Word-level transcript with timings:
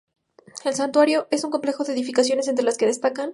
El 0.65 0.73
santuario 0.73 1.27
es 1.29 1.43
un 1.43 1.51
complejo 1.51 1.83
de 1.83 1.93
edificaciones 1.93 2.47
entre 2.47 2.65
las 2.65 2.77
que 2.79 2.87
destacan:. 2.87 3.29